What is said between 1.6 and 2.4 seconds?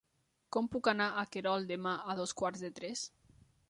demà a dos